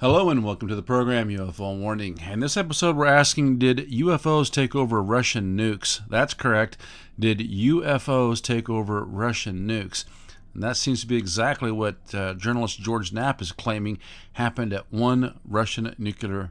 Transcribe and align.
Hello 0.00 0.30
and 0.30 0.42
welcome 0.42 0.66
to 0.66 0.74
the 0.74 0.82
program 0.82 1.28
UFO 1.28 1.78
Warning. 1.78 2.18
In 2.20 2.40
this 2.40 2.56
episode, 2.56 2.96
we're 2.96 3.04
asking 3.04 3.58
Did 3.58 3.90
UFOs 3.90 4.50
take 4.50 4.74
over 4.74 5.02
Russian 5.02 5.58
nukes? 5.58 6.00
That's 6.08 6.32
correct. 6.32 6.78
Did 7.18 7.40
UFOs 7.40 8.40
take 8.40 8.70
over 8.70 9.04
Russian 9.04 9.68
nukes? 9.68 10.06
And 10.54 10.62
that 10.62 10.78
seems 10.78 11.02
to 11.02 11.06
be 11.06 11.18
exactly 11.18 11.70
what 11.70 12.14
uh, 12.14 12.32
journalist 12.32 12.80
George 12.80 13.12
Knapp 13.12 13.42
is 13.42 13.52
claiming 13.52 13.98
happened 14.32 14.72
at 14.72 14.90
one 14.90 15.38
Russian 15.44 15.94
nuclear 15.98 16.50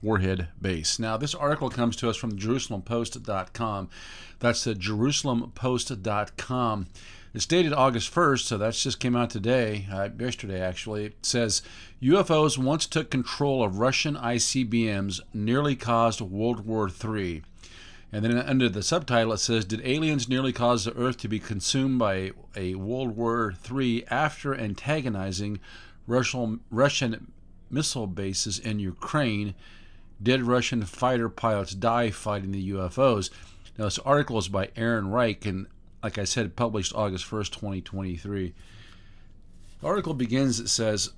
warhead 0.00 0.48
base. 0.58 0.98
Now, 0.98 1.18
this 1.18 1.34
article 1.34 1.68
comes 1.68 1.94
to 1.96 2.08
us 2.08 2.16
from 2.16 2.38
JerusalemPost.com. 2.38 3.90
That's 4.38 4.64
the 4.64 4.74
JerusalemPost.com. 4.74 6.86
It's 7.36 7.44
dated 7.44 7.74
August 7.74 8.14
1st, 8.14 8.44
so 8.44 8.56
that 8.56 8.72
just 8.72 8.98
came 8.98 9.14
out 9.14 9.28
today, 9.28 9.86
uh, 9.92 10.08
yesterday 10.18 10.58
actually. 10.58 11.04
It 11.04 11.26
says 11.26 11.60
UFOs 12.00 12.56
once 12.56 12.86
took 12.86 13.10
control 13.10 13.62
of 13.62 13.78
Russian 13.78 14.16
ICBMs, 14.16 15.20
nearly 15.34 15.76
caused 15.76 16.22
World 16.22 16.64
War 16.64 16.88
III. 16.88 17.42
And 18.10 18.24
then 18.24 18.38
under 18.38 18.70
the 18.70 18.82
subtitle 18.82 19.34
it 19.34 19.40
says, 19.40 19.66
Did 19.66 19.82
aliens 19.84 20.30
nearly 20.30 20.50
cause 20.50 20.86
the 20.86 20.96
Earth 20.96 21.18
to 21.18 21.28
be 21.28 21.38
consumed 21.38 21.98
by 21.98 22.30
a 22.56 22.74
World 22.76 23.14
War 23.18 23.52
III 23.70 24.06
after 24.08 24.54
antagonizing 24.54 25.60
Russian, 26.06 26.60
Russian 26.70 27.32
missile 27.68 28.06
bases 28.06 28.58
in 28.58 28.78
Ukraine? 28.78 29.54
Did 30.22 30.40
Russian 30.40 30.84
fighter 30.84 31.28
pilots 31.28 31.74
die 31.74 32.10
fighting 32.12 32.52
the 32.52 32.70
UFOs? 32.70 33.28
Now, 33.76 33.84
this 33.84 33.98
article 33.98 34.38
is 34.38 34.48
by 34.48 34.70
Aaron 34.74 35.10
Reich, 35.10 35.44
and 35.44 35.66
like 36.02 36.18
I 36.18 36.24
said, 36.24 36.56
published 36.56 36.94
August 36.94 37.28
1st, 37.30 37.52
2023. 37.52 38.54
The 39.80 39.86
article 39.86 40.14
begins, 40.14 40.60
it 40.60 40.68
says, 40.68 41.10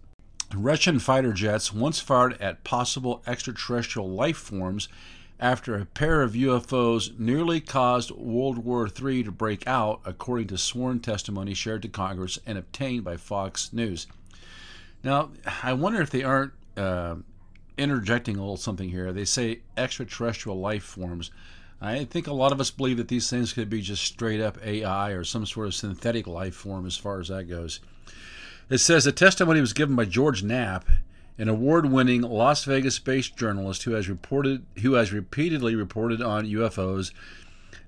Russian 0.54 0.98
fighter 0.98 1.32
jets 1.32 1.72
once 1.72 2.00
fired 2.00 2.40
at 2.40 2.64
possible 2.64 3.22
extraterrestrial 3.26 4.08
life 4.08 4.38
forms 4.38 4.88
after 5.40 5.76
a 5.76 5.84
pair 5.84 6.22
of 6.22 6.32
UFOs 6.32 7.16
nearly 7.18 7.60
caused 7.60 8.10
World 8.10 8.58
War 8.58 8.88
III 8.88 9.24
to 9.24 9.30
break 9.30 9.66
out, 9.66 10.00
according 10.04 10.48
to 10.48 10.58
sworn 10.58 11.00
testimony 11.00 11.54
shared 11.54 11.82
to 11.82 11.88
Congress 11.88 12.38
and 12.44 12.58
obtained 12.58 13.04
by 13.04 13.16
Fox 13.16 13.72
News. 13.72 14.06
Now, 15.04 15.30
I 15.62 15.74
wonder 15.74 16.00
if 16.02 16.10
they 16.10 16.24
aren't 16.24 16.52
uh, 16.76 17.16
interjecting 17.76 18.36
a 18.36 18.40
little 18.40 18.56
something 18.56 18.90
here. 18.90 19.12
They 19.12 19.24
say 19.24 19.60
extraterrestrial 19.76 20.58
life 20.58 20.82
forms. 20.82 21.30
I 21.80 22.04
think 22.04 22.26
a 22.26 22.32
lot 22.32 22.52
of 22.52 22.60
us 22.60 22.70
believe 22.70 22.96
that 22.96 23.08
these 23.08 23.30
things 23.30 23.52
could 23.52 23.70
be 23.70 23.80
just 23.80 24.02
straight 24.02 24.40
up 24.40 24.58
AI 24.64 25.10
or 25.10 25.22
some 25.22 25.46
sort 25.46 25.68
of 25.68 25.74
synthetic 25.74 26.26
life 26.26 26.54
form 26.54 26.86
as 26.86 26.96
far 26.96 27.20
as 27.20 27.28
that 27.28 27.44
goes. 27.44 27.80
It 28.68 28.78
says 28.78 29.04
the 29.04 29.12
testimony 29.12 29.60
was 29.60 29.72
given 29.72 29.94
by 29.94 30.04
George 30.04 30.42
Knapp, 30.42 30.86
an 31.38 31.48
award-winning 31.48 32.22
Las 32.22 32.64
Vegas-based 32.64 33.36
journalist 33.36 33.84
who 33.84 33.92
has 33.92 34.08
reported 34.08 34.66
who 34.82 34.94
has 34.94 35.12
repeatedly 35.12 35.76
reported 35.76 36.20
on 36.20 36.46
UFOs, 36.46 37.12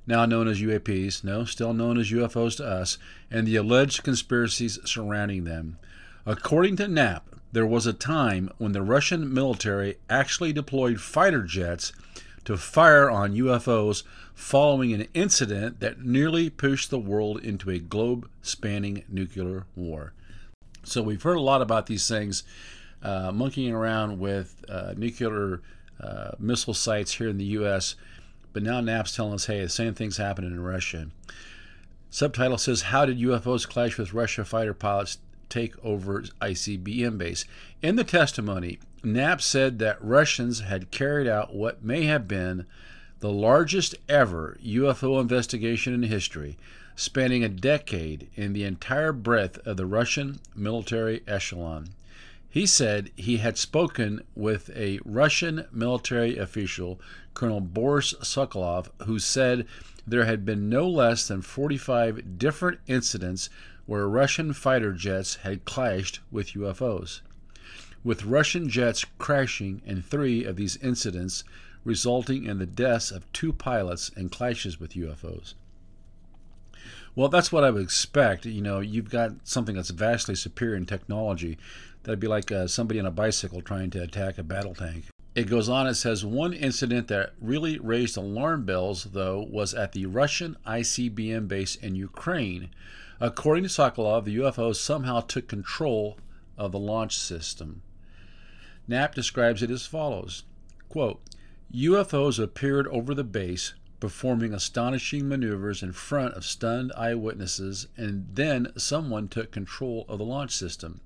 now 0.07 0.25
known 0.25 0.47
as 0.47 0.61
UAPs, 0.61 1.25
no, 1.25 1.45
still 1.45 1.73
known 1.73 1.99
as 1.99 2.13
UFOs 2.13 2.57
to 2.59 2.67
us, 2.67 2.97
and 3.29 3.47
the 3.47 3.57
alleged 3.57 4.05
conspiracies 4.05 4.79
surrounding 4.85 5.45
them. 5.45 5.79
According 6.25 6.77
to 6.77 6.87
Knapp, 6.87 7.27
there 7.53 7.67
was 7.67 7.87
a 7.87 7.93
time 7.93 8.51
when 8.59 8.71
the 8.71 8.83
Russian 8.83 9.35
military 9.35 9.97
actually 10.09 10.53
deployed 10.53 11.01
fighter 11.01 11.43
jets 11.43 11.93
to 12.45 12.57
fire 12.57 13.11
on 13.11 13.35
UFOs 13.35 14.03
following 14.35 14.93
an 14.93 15.07
incident 15.15 15.81
that 15.81 16.05
nearly 16.05 16.51
pushed 16.51 16.91
the 16.91 16.99
world 16.99 17.43
into 17.45 17.71
a 17.71 17.79
globe 17.79 18.29
spanning 18.43 19.05
nuclear 19.09 19.67
war. 19.77 20.13
So, 20.83 21.03
we've 21.03 21.23
heard 21.23 21.37
a 21.37 21.43
lot 21.43 21.63
about 21.63 21.87
these 21.87 22.09
things 22.09 22.43
uh, 23.03 23.31
monkeying 23.33 23.75
around 23.75 24.19
with 24.19 24.65
uh, 24.69 24.95
nuclear 24.97 25.61
uh, 26.01 26.33
missile 26.39 26.75
sites 26.75 27.15
here 27.15 27.29
in 27.29 27.39
the 27.39 27.45
U.S., 27.45 27.97
but 28.53 28.63
now 28.63 28.81
Knapp's 28.81 29.15
telling 29.15 29.35
us 29.35 29.47
hey, 29.47 29.63
the 29.63 29.69
same 29.69 29.95
thing's 29.95 30.17
happening 30.17 30.51
in 30.51 30.61
Russia. 30.61 31.09
Subtitle 32.11 32.59
says 32.59 32.83
How 32.83 33.07
did 33.07 33.21
UFOs 33.21 33.69
clash 33.69 33.97
with 33.97 34.13
Russia 34.13 34.45
fighter 34.45 34.75
pilots 34.75 35.19
take 35.49 35.83
over 35.85 36.23
ICBM 36.41 37.17
base? 37.19 37.45
In 37.83 37.97
the 37.97 38.05
testimony, 38.05 38.81
Knapp 39.03 39.41
said 39.41 39.79
that 39.79 40.05
Russians 40.05 40.61
had 40.61 40.91
carried 40.91 41.27
out 41.27 41.55
what 41.55 41.83
may 41.83 42.05
have 42.05 42.29
been 42.29 42.67
the 43.21 43.33
largest 43.33 43.95
ever 44.11 44.59
UFO 44.63 45.21
investigation 45.21 45.95
in 45.95 46.03
history, 46.03 46.59
spanning 46.97 47.43
a 47.43 47.49
decade 47.49 48.29
in 48.35 48.53
the 48.53 48.65
entire 48.65 49.13
breadth 49.13 49.59
of 49.67 49.79
the 49.79 49.87
Russian 49.87 50.41
military 50.55 51.23
echelon. 51.27 51.91
He 52.51 52.67
said 52.67 53.11
he 53.17 53.39
had 53.39 53.57
spoken 53.57 54.21
with 54.35 54.69
a 54.77 55.01
Russian 55.05 55.65
military 55.73 56.37
official, 56.37 57.01
Colonel 57.33 57.61
Boris 57.61 58.13
Sokolov, 58.21 58.91
who 59.07 59.19
said 59.19 59.67
there 60.07 60.27
had 60.27 60.45
been 60.45 60.69
no 60.69 60.87
less 60.87 61.27
than 61.27 61.41
45 61.41 62.39
different 62.39 62.81
incidents 62.87 63.49
where 63.87 64.07
Russian 64.07 64.53
fighter 64.53 64.93
jets 64.93 65.37
had 65.37 65.65
clashed 65.65 66.21
with 66.31 66.53
UFOs 66.53 67.23
with 68.03 68.25
Russian 68.25 68.69
jets 68.69 69.05
crashing 69.19 69.83
in 69.85 70.03
three 70.03 70.45
of 70.45 70.57
these 70.57 70.77
incidents, 70.79 71.45
resulting 71.85 72.45
in 72.45 72.59
the 72.59 72.67
deaths 72.67 73.11
of 73.11 73.31
two 73.33 73.53
pilots 73.53 74.11
and 74.17 74.31
clashes 74.31 74.81
with 74.81 74.93
UFOs. 74.93 75.55
Well, 77.15 77.29
that's 77.29 77.51
what 77.51 77.65
I 77.65 77.71
would 77.71 77.83
expect. 77.83 78.47
You 78.47 78.63
know, 78.63 78.81
you've 78.81 79.11
got 79.11 79.33
something 79.45 79.75
that's 79.75 79.91
vastly 79.91 80.35
superior 80.35 80.77
in 80.77 80.87
technology. 80.87 81.59
That'd 82.05 82.21
be 82.21 82.29
like 82.29 82.51
uh, 82.53 82.67
somebody 82.67 83.01
on 83.01 83.07
a 83.07 83.11
bicycle 83.11 83.61
trying 83.61 83.91
to 83.91 84.03
attack 84.03 84.39
a 84.39 84.43
battle 84.43 84.75
tank. 84.75 85.05
It 85.35 85.45
goes 85.45 85.69
on, 85.69 85.87
it 85.87 85.95
says 85.95 86.25
one 86.25 86.53
incident 86.53 87.09
that 87.09 87.35
really 87.41 87.79
raised 87.79 88.17
alarm 88.17 88.65
bells, 88.65 89.05
though, 89.13 89.47
was 89.51 89.75
at 89.75 89.93
the 89.93 90.07
Russian 90.07 90.57
ICBM 90.67 91.47
base 91.47 91.77
in 91.77 91.95
Ukraine. 91.95 92.71
According 93.21 93.65
to 93.65 93.71
Sokolov, 93.71 94.25
the 94.25 94.39
UFOs 94.39 94.77
somehow 94.77 95.21
took 95.21 95.47
control 95.47 96.19
of 96.57 96.73
the 96.73 96.79
launch 96.79 97.19
system. 97.19 97.83
Knapp 98.91 99.15
describes 99.15 99.63
it 99.63 99.71
as 99.71 99.87
follows 99.87 100.43
quote, 100.89 101.23
UFOs 101.73 102.43
appeared 102.43 102.89
over 102.89 103.15
the 103.15 103.23
base, 103.23 103.75
performing 104.01 104.53
astonishing 104.53 105.29
maneuvers 105.29 105.81
in 105.81 105.93
front 105.93 106.35
of 106.35 106.45
stunned 106.45 106.93
eyewitnesses, 106.97 107.87
and 107.97 108.27
then 108.35 108.73
someone 108.77 109.29
took 109.29 109.53
control 109.53 110.05
of 110.09 110.19
the 110.19 110.25
launch 110.25 110.51
system. 110.51 111.01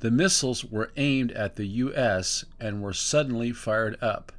The 0.00 0.10
missiles 0.10 0.64
were 0.64 0.90
aimed 0.96 1.30
at 1.30 1.54
the 1.54 1.66
U.S. 1.66 2.44
and 2.58 2.82
were 2.82 2.92
suddenly 2.92 3.52
fired 3.52 3.96
up. 4.02 4.32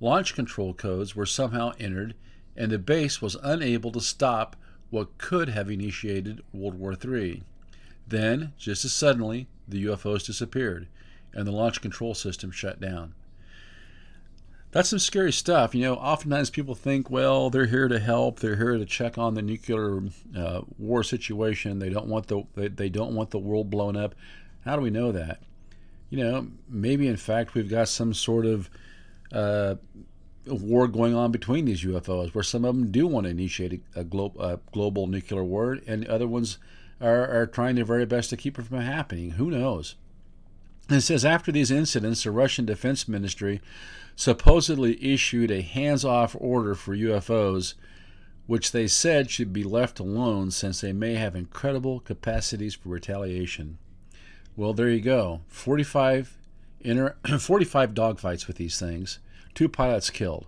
Launch 0.00 0.34
control 0.34 0.72
codes 0.72 1.14
were 1.14 1.26
somehow 1.26 1.72
entered, 1.78 2.14
and 2.56 2.72
the 2.72 2.78
base 2.78 3.20
was 3.20 3.36
unable 3.42 3.92
to 3.92 4.00
stop 4.00 4.56
what 4.88 5.18
could 5.18 5.50
have 5.50 5.70
initiated 5.70 6.40
World 6.54 6.78
War 6.78 6.94
III. 6.94 7.42
Then, 8.08 8.54
just 8.56 8.86
as 8.86 8.94
suddenly, 8.94 9.46
the 9.68 9.84
UFOs 9.84 10.24
disappeared 10.24 10.88
and 11.34 11.46
the 11.46 11.52
launch 11.52 11.80
control 11.80 12.14
system 12.14 12.50
shut 12.50 12.80
down. 12.80 13.14
That's 14.70 14.88
some 14.88 14.98
scary 14.98 15.32
stuff. 15.32 15.72
You 15.72 15.82
know, 15.82 15.94
oftentimes 15.94 16.50
people 16.50 16.74
think, 16.74 17.08
well, 17.08 17.48
they're 17.48 17.66
here 17.66 17.86
to 17.86 18.00
help. 18.00 18.40
They're 18.40 18.56
here 18.56 18.76
to 18.76 18.84
check 18.84 19.16
on 19.16 19.34
the 19.34 19.42
nuclear 19.42 20.02
uh, 20.36 20.62
war 20.78 21.04
situation. 21.04 21.78
They 21.78 21.90
don't 21.90 22.08
want 22.08 22.26
the 22.26 22.42
they, 22.56 22.68
they 22.68 22.88
don't 22.88 23.14
want 23.14 23.30
the 23.30 23.38
world 23.38 23.70
blown 23.70 23.96
up. 23.96 24.16
How 24.64 24.74
do 24.74 24.82
we 24.82 24.90
know 24.90 25.12
that? 25.12 25.42
You 26.10 26.18
know, 26.18 26.46
maybe 26.68 27.06
in 27.06 27.16
fact 27.16 27.54
we've 27.54 27.70
got 27.70 27.88
some 27.88 28.14
sort 28.14 28.46
of 28.46 28.68
uh, 29.30 29.76
war 30.46 30.88
going 30.88 31.14
on 31.14 31.30
between 31.30 31.66
these 31.66 31.84
UFOs, 31.84 32.34
where 32.34 32.44
some 32.44 32.64
of 32.64 32.74
them 32.74 32.90
do 32.90 33.06
want 33.06 33.24
to 33.24 33.30
initiate 33.30 33.80
a, 33.94 34.00
a, 34.00 34.04
glo- 34.04 34.34
a 34.40 34.58
global 34.72 35.06
nuclear 35.06 35.44
war, 35.44 35.78
and 35.86 36.06
other 36.08 36.26
ones 36.26 36.58
are, 37.00 37.28
are 37.28 37.46
trying 37.46 37.76
their 37.76 37.84
very 37.84 38.06
best 38.06 38.30
to 38.30 38.36
keep 38.36 38.58
it 38.58 38.66
from 38.66 38.80
happening. 38.80 39.32
Who 39.32 39.50
knows? 39.50 39.94
It 40.90 41.00
says 41.00 41.24
after 41.24 41.50
these 41.50 41.70
incidents, 41.70 42.24
the 42.24 42.30
Russian 42.30 42.66
Defense 42.66 43.08
Ministry 43.08 43.60
supposedly 44.16 45.02
issued 45.02 45.50
a 45.50 45.62
hands 45.62 46.04
off 46.04 46.36
order 46.38 46.74
for 46.74 46.94
UFOs, 46.94 47.74
which 48.46 48.72
they 48.72 48.86
said 48.86 49.30
should 49.30 49.52
be 49.52 49.64
left 49.64 49.98
alone 49.98 50.50
since 50.50 50.80
they 50.80 50.92
may 50.92 51.14
have 51.14 51.34
incredible 51.34 52.00
capacities 52.00 52.74
for 52.74 52.90
retaliation. 52.90 53.78
Well, 54.56 54.74
there 54.74 54.90
you 54.90 55.00
go 55.00 55.40
45, 55.48 56.36
inter- 56.80 57.16
45 57.38 57.94
dogfights 57.94 58.46
with 58.46 58.56
these 58.56 58.78
things, 58.78 59.18
two 59.54 59.68
pilots 59.68 60.10
killed. 60.10 60.46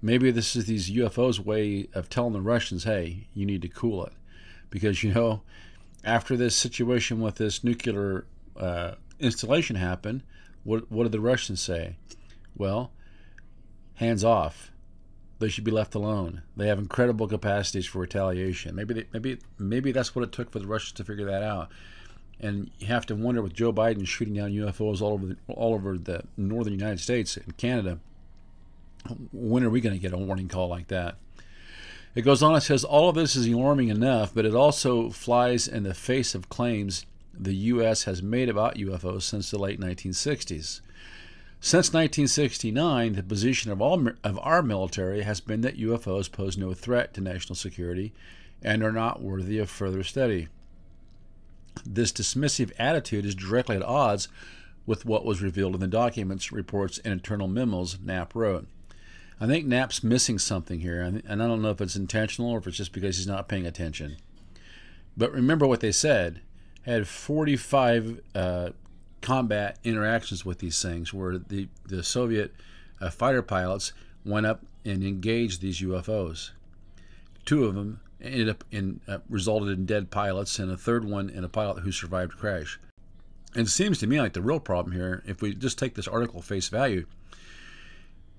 Maybe 0.00 0.30
this 0.30 0.54
is 0.54 0.66
these 0.66 0.90
UFOs' 0.90 1.40
way 1.40 1.88
of 1.94 2.08
telling 2.08 2.34
the 2.34 2.40
Russians, 2.40 2.84
hey, 2.84 3.26
you 3.34 3.46
need 3.46 3.62
to 3.62 3.68
cool 3.68 4.04
it. 4.04 4.12
Because, 4.70 5.02
you 5.02 5.14
know, 5.14 5.42
after 6.04 6.36
this 6.36 6.54
situation 6.54 7.20
with 7.20 7.36
this 7.36 7.64
nuclear 7.64 8.26
uh, 8.56 8.92
installation 9.18 9.76
happened, 9.76 10.22
what, 10.62 10.90
what 10.90 11.04
did 11.04 11.12
the 11.12 11.20
Russians 11.20 11.60
say? 11.60 11.96
Well, 12.56 12.90
hands 13.94 14.24
off. 14.24 14.70
They 15.38 15.48
should 15.48 15.64
be 15.64 15.70
left 15.70 15.94
alone. 15.94 16.42
They 16.56 16.68
have 16.68 16.78
incredible 16.78 17.28
capacities 17.28 17.86
for 17.86 17.98
retaliation. 17.98 18.74
Maybe 18.74 18.94
they, 18.94 19.04
maybe 19.12 19.38
maybe 19.58 19.92
that's 19.92 20.14
what 20.14 20.24
it 20.24 20.32
took 20.32 20.50
for 20.50 20.58
the 20.58 20.66
Russians 20.66 20.92
to 20.92 21.04
figure 21.04 21.26
that 21.26 21.42
out. 21.42 21.70
And 22.40 22.70
you 22.78 22.86
have 22.86 23.06
to 23.06 23.14
wonder 23.14 23.42
with 23.42 23.52
Joe 23.52 23.72
Biden 23.72 24.06
shooting 24.06 24.34
down 24.34 24.52
UFOs 24.52 25.00
all 25.00 25.12
over 25.12 25.26
the, 25.26 25.36
all 25.48 25.74
over 25.74 25.98
the 25.98 26.24
northern 26.36 26.72
United 26.72 27.00
States 27.00 27.36
and 27.36 27.56
Canada, 27.56 27.98
when 29.32 29.64
are 29.64 29.70
we 29.70 29.80
going 29.80 29.94
to 29.94 30.00
get 30.00 30.12
a 30.12 30.18
warning 30.18 30.48
call 30.48 30.68
like 30.68 30.88
that? 30.88 31.16
It 32.14 32.22
goes 32.22 32.42
on, 32.42 32.54
it 32.54 32.60
says, 32.60 32.84
all 32.84 33.08
of 33.08 33.16
this 33.16 33.34
is 33.34 33.48
alarming 33.48 33.88
enough, 33.88 34.32
but 34.32 34.44
it 34.44 34.54
also 34.54 35.10
flies 35.10 35.66
in 35.66 35.82
the 35.82 35.94
face 35.94 36.34
of 36.34 36.48
claims 36.48 37.06
the 37.38 37.54
U.S. 37.54 38.04
has 38.04 38.22
made 38.22 38.48
about 38.48 38.76
UFOs 38.76 39.22
since 39.22 39.50
the 39.50 39.58
late 39.58 39.80
1960s. 39.80 40.80
Since 41.60 41.94
1969, 41.94 43.14
the 43.14 43.22
position 43.22 43.70
of, 43.70 43.80
all, 43.80 44.08
of 44.22 44.38
our 44.42 44.62
military 44.62 45.22
has 45.22 45.40
been 45.40 45.62
that 45.62 45.78
UFOs 45.78 46.30
pose 46.30 46.58
no 46.58 46.74
threat 46.74 47.14
to 47.14 47.20
national 47.20 47.56
security 47.56 48.12
and 48.62 48.82
are 48.82 48.92
not 48.92 49.22
worthy 49.22 49.58
of 49.58 49.70
further 49.70 50.02
study. 50.02 50.48
This 51.86 52.12
dismissive 52.12 52.72
attitude 52.78 53.24
is 53.24 53.34
directly 53.34 53.76
at 53.76 53.82
odds 53.82 54.28
with 54.86 55.06
what 55.06 55.24
was 55.24 55.42
revealed 55.42 55.74
in 55.74 55.80
the 55.80 55.86
documents, 55.86 56.52
reports, 56.52 56.98
and 56.98 57.12
internal 57.12 57.48
memos 57.48 57.98
Knapp 57.98 58.34
wrote. 58.34 58.66
I 59.40 59.46
think 59.46 59.66
Knapp's 59.66 60.04
missing 60.04 60.38
something 60.38 60.80
here, 60.80 61.00
and 61.00 61.42
I 61.42 61.46
don't 61.46 61.62
know 61.62 61.70
if 61.70 61.80
it's 61.80 61.96
intentional 61.96 62.50
or 62.50 62.58
if 62.58 62.66
it's 62.66 62.76
just 62.76 62.92
because 62.92 63.16
he's 63.16 63.26
not 63.26 63.48
paying 63.48 63.66
attention. 63.66 64.16
But 65.16 65.32
remember 65.32 65.66
what 65.66 65.80
they 65.80 65.92
said 65.92 66.40
had 66.84 67.08
45 67.08 68.20
uh, 68.34 68.70
combat 69.20 69.78
interactions 69.84 70.44
with 70.44 70.58
these 70.58 70.80
things 70.82 71.14
where 71.14 71.38
the, 71.38 71.68
the 71.86 72.02
Soviet 72.02 72.54
uh, 73.00 73.10
fighter 73.10 73.42
pilots 73.42 73.92
went 74.24 74.46
up 74.46 74.62
and 74.84 75.02
engaged 75.02 75.60
these 75.60 75.80
UFOs. 75.80 76.50
Two 77.44 77.64
of 77.64 77.74
them 77.74 78.00
ended 78.20 78.48
up 78.48 78.64
in 78.70 79.00
uh, 79.08 79.18
resulted 79.28 79.78
in 79.78 79.86
dead 79.86 80.10
pilots, 80.10 80.58
and 80.58 80.70
a 80.70 80.76
third 80.76 81.04
one 81.04 81.28
in 81.30 81.44
a 81.44 81.48
pilot 81.48 81.82
who 81.82 81.92
survived 81.92 82.32
a 82.32 82.36
crash. 82.36 82.78
And 83.54 83.66
it 83.66 83.70
seems 83.70 83.98
to 83.98 84.06
me 84.06 84.20
like 84.20 84.32
the 84.32 84.42
real 84.42 84.60
problem 84.60 84.94
here, 84.94 85.22
if 85.26 85.40
we 85.40 85.54
just 85.54 85.78
take 85.78 85.94
this 85.94 86.08
article 86.08 86.42
face 86.42 86.68
value, 86.68 87.06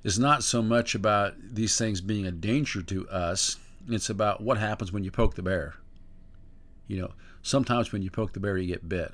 is 0.03 0.19
not 0.19 0.43
so 0.43 0.61
much 0.61 0.93
about 0.93 1.33
these 1.39 1.77
things 1.77 2.01
being 2.01 2.25
a 2.25 2.31
danger 2.31 2.81
to 2.81 3.07
us. 3.09 3.57
It's 3.87 4.09
about 4.09 4.41
what 4.41 4.57
happens 4.57 4.91
when 4.91 5.03
you 5.03 5.11
poke 5.11 5.35
the 5.35 5.41
bear. 5.41 5.75
You 6.87 7.01
know, 7.01 7.11
sometimes 7.45 7.91
when 7.91 8.01
you 8.01 8.09
poke 8.09 8.33
the 8.33 8.39
bear, 8.39 8.57
you 8.57 8.67
get 8.67 8.89
bit. 8.89 9.13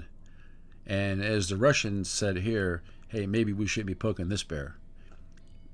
And 0.88 1.22
as 1.22 1.50
the 1.50 1.58
Russians 1.58 2.10
said 2.10 2.38
here, 2.38 2.82
hey, 3.10 3.28
maybe 3.28 3.52
we 3.52 3.68
should 3.68 3.86
be 3.86 3.94
poking 3.94 4.30
this 4.30 4.44
bear. 4.44 4.78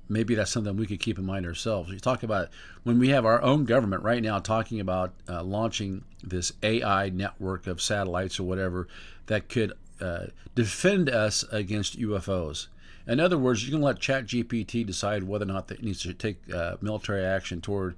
Maybe 0.08 0.34
that's 0.34 0.50
something 0.50 0.76
we 0.76 0.86
could 0.86 0.98
keep 1.00 1.18
in 1.18 1.24
mind 1.24 1.46
ourselves. 1.46 1.90
You 1.90 2.00
talk 2.00 2.22
about 2.22 2.48
when 2.82 2.98
we 2.98 3.10
have 3.10 3.24
our 3.24 3.40
own 3.42 3.64
government 3.64 4.02
right 4.02 4.22
now 4.22 4.40
talking 4.40 4.80
about 4.80 5.12
uh, 5.28 5.44
launching 5.44 6.04
this 6.22 6.52
AI 6.62 7.10
network 7.10 7.66
of 7.68 7.80
satellites 7.80 8.40
or 8.40 8.44
whatever 8.44 8.88
that 9.26 9.48
could 9.48 9.72
uh, 10.00 10.26
defend 10.54 11.08
us 11.08 11.44
against 11.52 12.00
UFOs. 12.00 12.66
In 13.06 13.20
other 13.20 13.38
words, 13.38 13.64
you 13.64 13.70
can 13.70 13.82
let 13.82 14.00
ChatGPT 14.00 14.84
decide 14.84 15.24
whether 15.24 15.44
or 15.44 15.48
not 15.48 15.70
it 15.70 15.82
needs 15.82 16.02
to 16.02 16.12
take 16.12 16.52
uh, 16.52 16.76
military 16.80 17.24
action 17.24 17.60
toward 17.60 17.94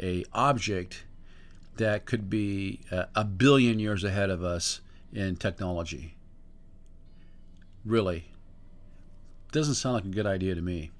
a 0.00 0.24
object 0.32 1.04
that 1.80 2.04
could 2.04 2.28
be 2.28 2.80
uh, 2.92 3.06
a 3.14 3.24
billion 3.24 3.78
years 3.78 4.04
ahead 4.04 4.28
of 4.30 4.44
us 4.44 4.80
in 5.12 5.34
technology. 5.34 6.14
Really, 7.84 8.26
doesn't 9.50 9.74
sound 9.74 9.94
like 9.94 10.04
a 10.04 10.08
good 10.08 10.26
idea 10.26 10.54
to 10.54 10.60
me. 10.60 10.90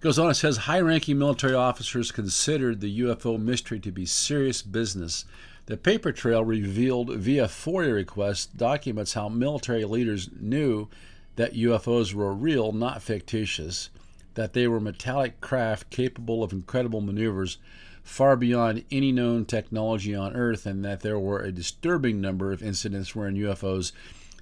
Goes 0.00 0.18
on, 0.18 0.28
it 0.28 0.34
says 0.34 0.56
high-ranking 0.56 1.16
military 1.16 1.54
officers 1.54 2.10
considered 2.10 2.80
the 2.80 3.00
UFO 3.00 3.40
mystery 3.40 3.78
to 3.78 3.92
be 3.92 4.04
serious 4.04 4.60
business. 4.60 5.24
The 5.66 5.76
paper 5.76 6.10
trail 6.10 6.44
revealed 6.44 7.10
via 7.10 7.44
FOIA 7.44 7.94
request 7.94 8.56
documents 8.56 9.14
how 9.14 9.28
military 9.28 9.84
leaders 9.84 10.28
knew 10.40 10.88
that 11.36 11.54
UFOs 11.54 12.12
were 12.12 12.34
real, 12.34 12.72
not 12.72 13.02
fictitious, 13.02 13.90
that 14.34 14.52
they 14.52 14.66
were 14.66 14.80
metallic 14.80 15.40
craft 15.40 15.90
capable 15.90 16.42
of 16.42 16.52
incredible 16.52 17.00
maneuvers 17.00 17.58
far 18.02 18.36
beyond 18.36 18.84
any 18.90 19.12
known 19.12 19.44
technology 19.44 20.14
on 20.14 20.34
Earth, 20.34 20.66
and 20.66 20.84
that 20.84 21.00
there 21.00 21.18
were 21.18 21.40
a 21.40 21.52
disturbing 21.52 22.20
number 22.20 22.52
of 22.52 22.62
incidents 22.62 23.14
wherein 23.14 23.36
UFOs 23.36 23.92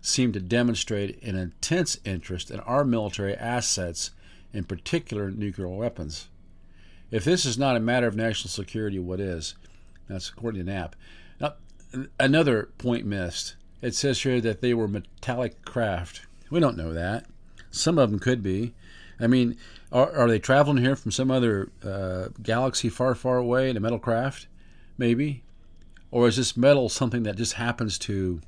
seemed 0.02 0.34
to 0.34 0.40
demonstrate 0.40 1.22
an 1.22 1.36
intense 1.36 1.98
interest 2.04 2.50
in 2.50 2.60
our 2.60 2.84
military 2.84 3.34
assets, 3.34 4.10
in 4.52 4.64
particular 4.64 5.30
nuclear 5.30 5.68
weapons. 5.68 6.28
If 7.10 7.24
this 7.24 7.44
is 7.44 7.58
not 7.58 7.76
a 7.76 7.80
matter 7.80 8.06
of 8.06 8.16
national 8.16 8.50
security, 8.50 8.98
what 8.98 9.20
is? 9.20 9.54
That's 10.08 10.30
according 10.30 10.64
to 10.64 10.72
Knapp. 10.72 10.96
Now, 11.40 11.54
another 12.18 12.70
point 12.78 13.04
missed. 13.04 13.56
It 13.82 13.94
says 13.94 14.22
here 14.22 14.40
that 14.40 14.60
they 14.60 14.74
were 14.74 14.88
metallic 14.88 15.64
craft. 15.64 16.26
We 16.50 16.60
don't 16.60 16.76
know 16.76 16.92
that. 16.92 17.26
Some 17.70 17.98
of 17.98 18.10
them 18.10 18.20
could 18.20 18.42
be. 18.42 18.74
I 19.20 19.26
mean, 19.26 19.56
are, 19.92 20.10
are 20.12 20.28
they 20.28 20.38
traveling 20.38 20.78
here 20.78 20.96
from 20.96 21.10
some 21.10 21.30
other 21.30 21.70
uh, 21.84 22.28
galaxy 22.42 22.88
far, 22.88 23.14
far 23.14 23.36
away 23.36 23.70
in 23.70 23.76
a 23.76 23.80
metal 23.80 23.98
craft? 23.98 24.46
Maybe. 24.96 25.42
Or 26.10 26.26
is 26.26 26.36
this 26.36 26.56
metal 26.56 26.88
something 26.88 27.22
that 27.24 27.36
just 27.36 27.54
happens 27.54 27.98
to 28.00 28.40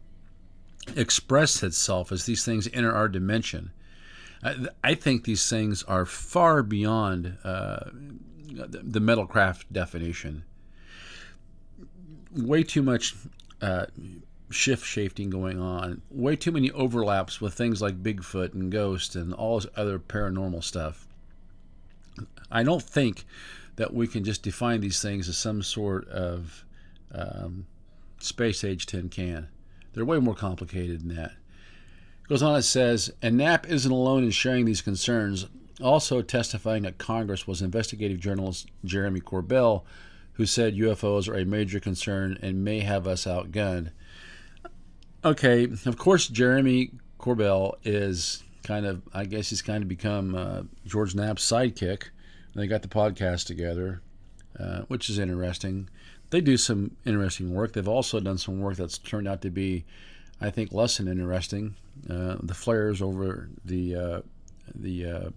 express 0.97 1.63
itself 1.63 2.11
as 2.11 2.27
these 2.27 2.45
things 2.45 2.69
enter 2.73 2.93
our 2.93 3.09
dimension? 3.09 3.71
I, 4.43 4.67
I 4.83 4.95
think 4.95 5.25
these 5.25 5.49
things 5.49 5.83
are 5.85 6.07
far 6.07 6.63
beyond 6.63 7.37
uh, 7.45 7.91
the 7.93 9.01
metal 9.01 9.27
craft 9.27 9.73
definition. 9.73 10.45
Way 12.35 12.63
too 12.63 12.83
much 12.83 13.15
uh, 13.61 13.87
shift 14.53 14.85
shifting 14.85 15.31
going 15.31 15.59
on. 15.59 16.03
Way 16.11 16.37
too 16.37 16.53
many 16.53 16.71
overlaps 16.71 17.41
with 17.41 17.55
things 17.55 17.83
like 17.83 18.03
Bigfoot 18.03 18.55
and 18.55 18.71
Ghost 18.71 19.17
and 19.17 19.33
all 19.33 19.59
this 19.59 19.71
other 19.77 19.99
paranormal 19.99 20.63
stuff. 20.63 21.07
I 22.51 22.63
don't 22.63 22.83
think 22.83 23.25
that 23.77 23.95
we 23.95 24.07
can 24.07 24.25
just 24.25 24.43
define 24.43 24.81
these 24.81 25.01
things 25.01 25.29
as 25.29 25.39
some 25.39 25.63
sort 25.63 26.07
of 26.09 26.65
um, 27.13 27.67
space 28.19 28.65
age 28.65 28.87
tin 28.87 29.09
can. 29.09 29.49
They're 29.93 30.05
way 30.05 30.19
more 30.19 30.35
complicated 30.35 31.01
than 31.01 31.17
that. 31.17 31.33
It 32.23 32.29
goes 32.29 32.43
on, 32.43 32.57
it 32.57 32.63
says, 32.63 33.13
and 33.21 33.37
Knapp 33.37 33.69
isn't 33.69 33.91
alone 33.91 34.25
in 34.25 34.31
sharing 34.31 34.65
these 34.65 34.83
concerns. 34.83 35.47
Also 35.83 36.23
testifying 36.23 36.87
at 36.87 36.99
Congress 36.99 37.47
was 37.47 37.63
investigative 37.63 38.21
journalist 38.21 38.69
Jeremy 38.85 39.21
Corbell, 39.21 39.83
who 40.35 40.47
said 40.47 40.77
UFOs 40.77 41.29
are 41.29 41.37
a 41.37 41.45
major 41.45 41.81
concern 41.81 42.39
and 42.41 42.65
may 42.65 42.81
have 42.81 43.07
us 43.07 43.25
outgunned. 43.25 43.91
Okay, 45.25 45.69
of 45.87 45.97
course, 45.99 46.27
Jeremy 46.27 46.91
Corbell 47.21 47.77
is 47.85 48.43
kind 48.65 48.85
of, 48.85 49.03
I 49.15 49.25
guess 49.25 49.51
he's 49.51 49.63
kind 49.63 49.81
of 49.81 49.89
become 49.89 50.35
uh, 50.35 50.63
George 50.85 51.15
Knapp's 51.15 51.49
sidekick. 51.49 52.09
They 52.57 52.67
got 52.67 52.83
the 52.83 52.89
podcast 52.89 53.47
together, 53.47 54.03
uh, 54.59 54.81
which 54.89 55.09
is 55.09 55.21
interesting. 55.21 55.89
They 56.31 56.41
do 56.41 56.57
some 56.57 56.97
interesting 57.05 57.55
work. 57.55 57.73
They've 57.73 57.87
also 57.87 58.19
done 58.19 58.37
some 58.37 58.59
work 58.59 58.77
that's 58.77 58.99
turned 58.99 59.29
out 59.29 59.43
to 59.43 59.51
be, 59.51 59.85
I 60.41 60.51
think, 60.51 60.73
less 60.73 60.97
than 60.97 61.07
interesting. 61.07 61.77
Uh, 62.11 62.37
the 62.43 62.55
flares 62.55 63.01
over 63.01 63.49
the 63.65 63.95
uh, 63.95 64.21
the 64.75 65.07
uh, 65.07 65.31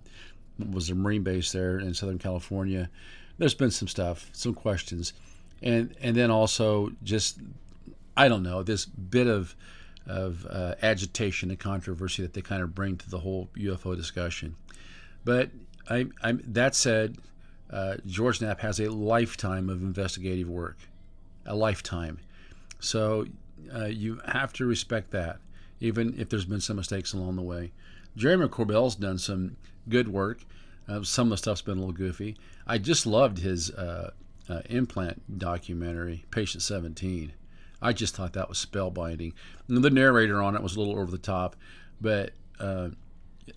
was 0.72 0.88
the 0.88 0.96
Marine 0.96 1.22
base 1.22 1.51
there 1.51 1.77
in 1.80 1.94
Southern 1.94 2.18
California. 2.18 2.89
There's 3.38 3.54
been 3.54 3.72
some 3.72 3.88
stuff, 3.88 4.30
some 4.34 4.54
questions, 4.54 5.13
and 5.62 5.94
and 6.01 6.15
then 6.15 6.32
also 6.32 6.92
just 7.04 7.39
I 8.17 8.27
don't 8.27 8.43
know 8.43 8.63
this 8.63 8.86
bit 8.86 9.27
of 9.27 9.55
of 10.07 10.45
uh, 10.50 10.75
agitation 10.81 11.50
and 11.50 11.60
controversy 11.60 12.22
that 12.22 12.34
they 12.34 12.41
kind 12.41 12.62
of 12.62 12.75
bring 12.75 12.95
to 12.98 13.10
the 13.10 13.19
whole 13.19 13.50
UFO 13.57 13.95
discussion. 13.95 14.55
But 15.24 15.50
I, 15.89 16.05
I'm, 16.22 16.43
that 16.45 16.75
said, 16.75 17.17
uh, 17.72 17.95
George 18.05 18.41
Knapp 18.41 18.60
has 18.60 18.79
a 18.79 18.91
lifetime 18.91 19.69
of 19.69 19.81
investigative 19.81 20.48
work, 20.48 20.77
a 21.45 21.55
lifetime. 21.55 22.19
So 22.79 23.25
uh, 23.74 23.86
you 23.86 24.22
have 24.27 24.53
to 24.53 24.65
respect 24.65 25.12
that, 25.12 25.38
even 25.79 26.13
if 26.19 26.29
there's 26.29 26.45
been 26.45 26.62
some 26.62 26.77
mistakes 26.77 27.13
along 27.13 27.36
the 27.36 27.41
way. 27.41 27.72
Jeremy 28.15 28.48
Corbell's 28.48 28.95
done 28.95 29.17
some 29.17 29.57
good 29.89 30.07
work. 30.07 30.41
Uh, 30.88 31.01
some 31.01 31.27
of 31.27 31.31
the 31.31 31.38
stuff's 31.38 31.63
been 31.63 31.77
a 31.77 31.81
little 31.81 31.93
goofy. 31.93 32.38
I 32.67 32.77
just 32.77 33.07
loved 33.07 33.39
his 33.39 33.72
uh, 33.72 34.12
uh, 34.48 34.62
implant 34.69 35.39
documentary, 35.39 36.25
Patient 36.29 36.62
17. 36.62 37.34
I 37.82 37.94
just 37.94 38.15
thought 38.15 38.34
that 38.34 38.50
was 38.50 38.65
spellbinding. 38.65 39.34
And 39.67 39.84
the 39.84 39.89
narrator 39.89 40.41
on 40.41 40.55
it 40.55 40.63
was 40.63 40.75
a 40.75 40.79
little 40.79 41.00
over 41.00 41.12
the 41.12 41.17
top, 41.17 41.55
but 42.01 42.32
uh, 42.60 42.89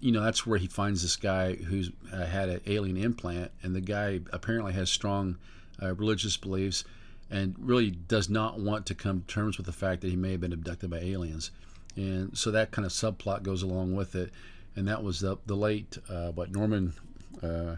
you 0.00 0.12
know, 0.12 0.22
that's 0.22 0.46
where 0.46 0.58
he 0.58 0.66
finds 0.66 1.02
this 1.02 1.16
guy 1.16 1.54
who's 1.54 1.90
uh, 2.12 2.26
had 2.26 2.48
an 2.48 2.60
alien 2.66 2.96
implant, 2.96 3.50
and 3.62 3.75
the 3.75 3.80
guy 3.80 4.20
apparently 4.32 4.72
has 4.75 4.90
strong 4.90 5.38
uh, 5.82 5.94
religious 5.94 6.37
beliefs 6.37 6.84
and 7.30 7.54
really 7.58 7.90
does 7.90 8.28
not 8.28 8.58
want 8.58 8.87
to 8.87 8.94
come 8.94 9.20
to 9.20 9.26
terms 9.26 9.56
with 9.58 9.66
the 9.66 9.72
fact 9.72 10.00
that 10.00 10.08
he 10.08 10.16
may 10.16 10.32
have 10.32 10.40
been 10.40 10.52
abducted 10.52 10.90
by 10.90 10.98
aliens. 10.98 11.50
And 11.96 12.37
so 12.37 12.50
that 12.50 12.70
kind 12.70 12.87
of 12.87 12.92
subplot 12.92 13.42
goes 13.42 13.62
along 13.62 13.94
with 13.94 14.14
it. 14.14 14.30
And 14.76 14.88
that 14.88 15.02
was 15.02 15.20
the, 15.20 15.37
the 15.46 15.56
late, 15.56 15.98
uh, 16.08 16.30
what, 16.30 16.50
Norman 16.52 16.94
uh, 17.42 17.76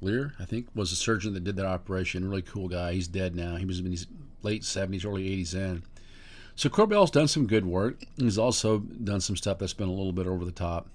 Lear, 0.00 0.34
I 0.38 0.44
think, 0.44 0.68
was 0.74 0.92
a 0.92 0.96
surgeon 0.96 1.34
that 1.34 1.42
did 1.42 1.56
that 1.56 1.66
operation. 1.66 2.28
Really 2.28 2.42
cool 2.42 2.68
guy. 2.68 2.92
He's 2.92 3.08
dead 3.08 3.34
now. 3.34 3.56
He 3.56 3.64
was 3.64 3.80
in 3.80 3.96
late 4.42 4.62
70s, 4.62 5.04
early 5.06 5.28
80s 5.28 5.52
then. 5.52 5.82
So 6.54 6.68
Corbell's 6.68 7.10
done 7.10 7.28
some 7.28 7.46
good 7.46 7.64
work. 7.64 8.02
He's 8.16 8.38
also 8.38 8.78
done 8.78 9.20
some 9.20 9.36
stuff 9.36 9.58
that's 9.58 9.72
been 9.72 9.88
a 9.88 9.92
little 9.92 10.12
bit 10.12 10.26
over 10.26 10.44
the 10.44 10.52
top. 10.52 10.88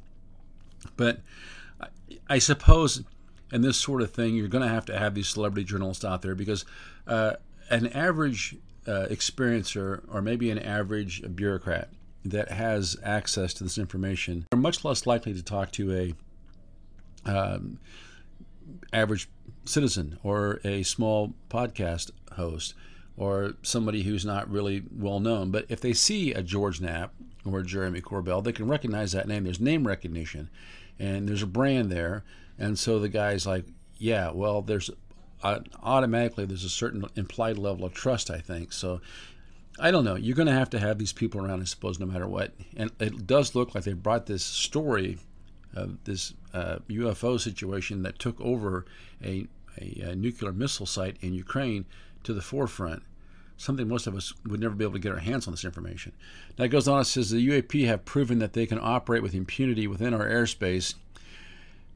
But 0.96 1.22
I 2.30 2.40
suppose 2.40 3.04
in 3.52 3.62
this 3.62 3.78
sort 3.78 4.02
of 4.02 4.12
thing, 4.12 4.36
you're 4.36 4.48
going 4.48 4.64
to 4.64 4.74
have 4.74 4.86
to 4.86 4.98
have 4.98 5.16
these 5.16 5.28
celebrity 5.28 5.64
journalists 5.64 6.06
out 6.06 6.22
there 6.22 6.36
because 6.36 6.66
uh, 7.08 7.34
an 7.70 7.88
average 7.88 8.56
uh, 8.88 9.08
experiencer 9.10 10.04
or 10.12 10.22
maybe 10.22 10.50
an 10.50 10.60
average 10.60 11.24
bureaucrat 11.36 11.90
that 12.24 12.52
has 12.52 12.98
access 13.04 13.54
to 13.54 13.64
this 13.64 13.78
information 13.78 14.46
are 14.52 14.58
much 14.58 14.84
less 14.84 15.06
likely 15.06 15.34
to 15.34 15.44
talk 15.44 15.72
to 15.72 15.94
a 15.94 17.30
um, 17.30 17.80
average 18.94 19.30
citizen 19.66 20.18
or 20.24 20.60
a 20.64 20.84
small 20.84 21.34
podcast 21.50 22.12
host 22.34 22.74
or 23.18 23.54
somebody 23.64 24.04
who's 24.04 24.26
not 24.26 24.50
really 24.50 24.84
well 24.96 25.20
known. 25.20 25.52
But 25.52 25.66
if 25.70 25.82
they 25.82 25.94
see 25.94 26.34
a 26.34 26.44
George 26.44 26.80
Knapp 26.80 27.14
or 27.44 27.64
Jeremy 27.64 28.02
Corbell, 28.02 28.44
they 28.44 28.52
can 28.52 28.68
recognize 28.68 29.12
that 29.12 29.28
name. 29.28 29.44
There's 29.44 29.60
name 29.60 29.88
recognition, 29.88 30.50
and 31.00 31.28
there's 31.28 31.44
a 31.44 31.48
brand 31.48 31.92
there, 31.92 32.24
and 32.60 32.78
so 32.78 33.00
the 33.00 33.10
guy's 33.10 33.48
like, 33.48 33.66
yeah, 33.98 34.32
well, 34.32 34.62
there's 34.62 34.92
uh, 35.44 35.60
automatically 35.84 36.46
there's 36.46 36.64
a 36.64 36.70
certain 36.70 37.06
implied 37.16 37.58
level 37.58 37.86
of 37.86 37.94
trust. 37.94 38.30
I 38.30 38.40
think 38.40 38.72
so. 38.72 39.02
I 39.80 39.92
don't 39.92 40.04
know. 40.04 40.16
You're 40.16 40.36
going 40.36 40.48
to 40.48 40.54
have 40.54 40.72
to 40.72 40.80
have 40.80 40.98
these 40.98 41.14
people 41.14 41.40
around, 41.40 41.62
I 41.62 41.66
suppose, 41.66 42.00
no 42.00 42.08
matter 42.08 42.28
what. 42.28 42.54
And 42.76 42.92
it 43.00 43.28
does 43.28 43.54
look 43.54 43.76
like 43.76 43.84
they 43.84 43.94
brought 43.94 44.26
this 44.26 44.44
story 44.44 45.20
of 45.76 46.04
this 46.06 46.34
uh, 46.54 46.78
UFO 46.90 47.40
situation 47.40 48.02
that 48.02 48.18
took 48.18 48.42
over 48.42 48.86
a, 49.24 49.46
a, 49.80 50.02
a 50.02 50.16
nuclear 50.16 50.52
missile 50.52 50.88
site 50.88 51.18
in 51.22 51.34
Ukraine 51.34 51.86
to 52.24 52.34
the 52.34 52.42
forefront. 52.42 53.04
Something 53.58 53.88
most 53.88 54.06
of 54.06 54.16
us 54.16 54.34
would 54.46 54.60
never 54.60 54.76
be 54.76 54.86
able 54.86 54.94
to 54.94 55.00
get 55.00 55.12
our 55.12 55.20
hands 55.20 55.48
on 55.48 55.54
this 55.54 55.66
information. 55.66 56.14
Now 56.58 56.66
it 56.66 56.70
goes 56.70 56.88
on, 56.88 57.02
it 57.02 57.06
says 57.06 57.32
the 57.32 57.48
UAP 57.48 57.86
have 57.88 58.06
proven 58.06 58.38
that 58.40 58.54
they 58.54 58.68
can 58.68 58.80
operate 58.80 59.24
with 59.24 59.34
impunity 59.34 59.88
within 59.88 60.14
our 60.14 60.28
airspace. 60.28 60.94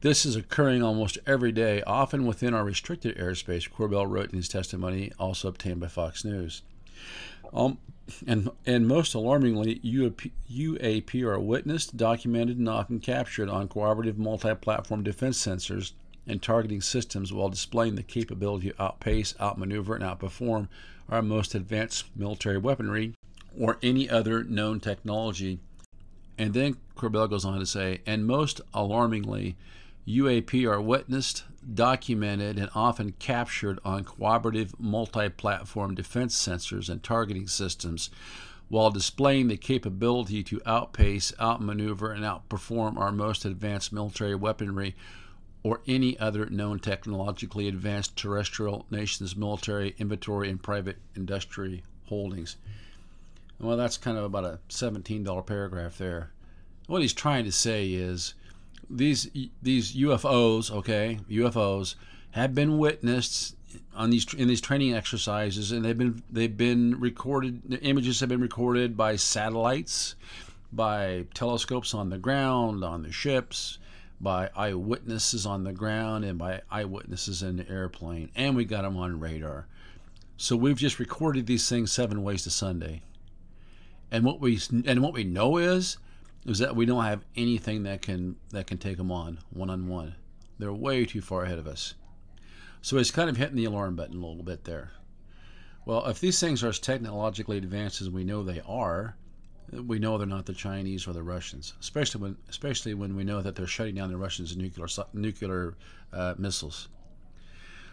This 0.00 0.26
is 0.26 0.34
occurring 0.34 0.82
almost 0.82 1.18
every 1.24 1.52
day, 1.52 1.80
often 1.82 2.26
within 2.26 2.54
our 2.54 2.64
restricted 2.64 3.16
airspace, 3.16 3.70
Corbell 3.70 4.10
wrote 4.10 4.30
in 4.30 4.36
his 4.36 4.48
testimony, 4.48 5.12
also 5.16 5.46
obtained 5.46 5.78
by 5.78 5.86
Fox 5.86 6.24
News. 6.24 6.62
Um, 7.54 7.78
and, 8.26 8.50
and 8.66 8.88
most 8.88 9.14
alarmingly, 9.14 9.78
UAP, 9.84 10.32
UAP 10.50 11.22
are 11.22 11.38
witnessed, 11.38 11.96
documented, 11.96 12.58
and 12.58 12.68
often 12.68 12.98
captured 12.98 13.48
on 13.48 13.68
cooperative 13.68 14.18
multi 14.18 14.54
platform 14.56 15.04
defense 15.04 15.44
sensors 15.44 15.92
and 16.26 16.42
targeting 16.42 16.80
systems 16.80 17.32
while 17.32 17.48
displaying 17.48 17.96
the 17.96 18.02
capability 18.02 18.70
to 18.70 18.82
outpace, 18.82 19.34
outmaneuver, 19.40 19.94
and 19.94 20.04
outperform 20.04 20.68
our 21.08 21.22
most 21.22 21.54
advanced 21.54 22.04
military 22.16 22.58
weaponry 22.58 23.12
or 23.58 23.78
any 23.82 24.08
other 24.08 24.44
known 24.44 24.80
technology. 24.80 25.58
And 26.38 26.54
then 26.54 26.76
Corbell 26.96 27.28
goes 27.28 27.44
on 27.44 27.58
to 27.58 27.66
say, 27.66 28.00
and 28.06 28.26
most 28.26 28.60
alarmingly, 28.72 29.56
UAP 30.06 30.68
are 30.68 30.80
witnessed, 30.80 31.44
documented, 31.74 32.58
and 32.58 32.70
often 32.74 33.12
captured 33.18 33.78
on 33.84 34.04
cooperative 34.04 34.74
multi 34.80 35.28
platform 35.28 35.94
defense 35.94 36.34
sensors 36.34 36.88
and 36.88 37.02
targeting 37.02 37.46
systems 37.46 38.10
while 38.68 38.90
displaying 38.90 39.48
the 39.48 39.56
capability 39.56 40.42
to 40.42 40.62
outpace, 40.64 41.32
outmaneuver, 41.38 42.10
and 42.10 42.24
outperform 42.24 42.96
our 42.96 43.12
most 43.12 43.44
advanced 43.44 43.92
military 43.92 44.34
weaponry 44.34 44.96
or 45.62 45.80
any 45.86 46.18
other 46.18 46.46
known 46.46 46.78
technologically 46.78 47.68
advanced 47.68 48.16
terrestrial 48.16 48.86
nation's 48.90 49.36
military 49.36 49.94
inventory 49.98 50.50
and 50.50 50.62
private 50.62 50.96
industry 51.16 51.82
holdings. 52.06 52.56
Well, 53.60 53.76
that's 53.76 53.96
kind 53.96 54.18
of 54.18 54.24
about 54.24 54.44
a 54.44 54.58
$17 54.68 55.46
paragraph 55.46 55.98
there. 55.98 56.30
What 56.88 57.02
he's 57.02 57.12
trying 57.12 57.44
to 57.44 57.52
say 57.52 57.90
is 57.92 58.34
these 58.90 59.30
these 59.62 59.94
UFOs, 59.94 60.70
okay, 60.70 61.20
UFOs 61.30 61.94
have 62.32 62.54
been 62.54 62.78
witnessed 62.78 63.56
on 63.94 64.10
these 64.10 64.32
in 64.34 64.48
these 64.48 64.60
training 64.60 64.94
exercises, 64.94 65.70
and 65.70 65.84
they've 65.84 65.96
been 65.96 66.22
they've 66.30 66.56
been 66.56 66.98
recorded. 66.98 67.62
The 67.66 67.80
images 67.80 68.20
have 68.20 68.28
been 68.28 68.40
recorded 68.40 68.96
by 68.96 69.16
satellites, 69.16 70.16
by 70.72 71.26
telescopes 71.34 71.94
on 71.94 72.10
the 72.10 72.18
ground, 72.18 72.84
on 72.84 73.02
the 73.02 73.12
ships, 73.12 73.78
by 74.22 74.48
eyewitnesses 74.54 75.44
on 75.44 75.64
the 75.64 75.72
ground 75.72 76.24
and 76.24 76.38
by 76.38 76.62
eyewitnesses 76.70 77.42
in 77.42 77.56
the 77.56 77.68
airplane, 77.68 78.30
and 78.36 78.54
we 78.54 78.64
got 78.64 78.82
them 78.82 78.96
on 78.96 79.18
radar. 79.18 79.66
So 80.36 80.54
we've 80.56 80.76
just 80.76 81.00
recorded 81.00 81.46
these 81.46 81.68
things 81.68 81.90
seven 81.90 82.22
ways 82.22 82.44
to 82.44 82.50
Sunday. 82.50 83.02
And 84.10 84.24
what 84.24 84.40
we 84.40 84.60
and 84.86 85.02
what 85.02 85.12
we 85.12 85.24
know 85.24 85.56
is 85.56 85.98
is 86.46 86.58
that 86.58 86.76
we 86.76 86.86
don't 86.86 87.04
have 87.04 87.24
anything 87.36 87.82
that 87.82 88.02
can 88.02 88.36
that 88.50 88.66
can 88.66 88.78
take 88.78 88.96
them 88.96 89.10
on 89.10 89.40
one 89.50 89.70
on 89.70 89.88
one. 89.88 90.14
They're 90.58 90.72
way 90.72 91.04
too 91.04 91.20
far 91.20 91.44
ahead 91.44 91.58
of 91.58 91.66
us. 91.66 91.94
So 92.80 92.98
it's 92.98 93.10
kind 93.10 93.28
of 93.28 93.36
hitting 93.36 93.56
the 93.56 93.64
alarm 93.64 93.96
button 93.96 94.22
a 94.22 94.26
little 94.26 94.42
bit 94.44 94.64
there. 94.64 94.92
Well, 95.84 96.06
if 96.06 96.20
these 96.20 96.38
things 96.38 96.62
are 96.62 96.68
as 96.68 96.78
technologically 96.78 97.58
advanced 97.58 98.00
as 98.00 98.10
we 98.10 98.22
know 98.22 98.42
they 98.42 98.60
are, 98.66 99.16
we 99.72 99.98
know 99.98 100.18
they're 100.18 100.26
not 100.26 100.46
the 100.46 100.52
Chinese 100.52 101.06
or 101.06 101.12
the 101.12 101.22
Russians, 101.22 101.74
especially 101.80 102.20
when 102.20 102.36
especially 102.48 102.94
when 102.94 103.16
we 103.16 103.24
know 103.24 103.40
that 103.40 103.56
they're 103.56 103.66
shutting 103.66 103.94
down 103.94 104.10
the 104.10 104.16
Russians' 104.16 104.56
nuclear 104.56 104.86
nuclear 105.12 105.74
uh, 106.12 106.34
missiles. 106.36 106.88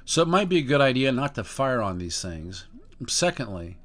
So 0.05 0.21
it 0.23 0.27
might 0.27 0.49
be 0.49 0.57
a 0.57 0.63
good 0.63 0.81
idea 0.81 1.11
not 1.11 1.35
to 1.35 1.43
fire 1.43 1.81
on 1.81 1.99
these 1.99 2.21
things. 2.21 2.65
Secondly, 3.07 3.77